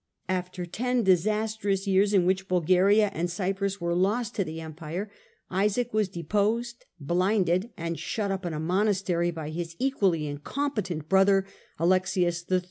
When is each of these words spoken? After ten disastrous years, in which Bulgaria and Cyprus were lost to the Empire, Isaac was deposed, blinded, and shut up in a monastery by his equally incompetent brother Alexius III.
After 0.29 0.65
ten 0.65 1.03
disastrous 1.03 1.85
years, 1.85 2.11
in 2.11 2.25
which 2.25 2.47
Bulgaria 2.47 3.11
and 3.13 3.29
Cyprus 3.29 3.79
were 3.79 3.93
lost 3.93 4.33
to 4.33 4.43
the 4.43 4.59
Empire, 4.59 5.11
Isaac 5.51 5.93
was 5.93 6.09
deposed, 6.09 6.85
blinded, 6.99 7.69
and 7.77 7.99
shut 7.99 8.31
up 8.31 8.43
in 8.43 8.53
a 8.55 8.59
monastery 8.59 9.29
by 9.29 9.51
his 9.51 9.75
equally 9.77 10.25
incompetent 10.25 11.07
brother 11.07 11.45
Alexius 11.77 12.43
III. 12.51 12.59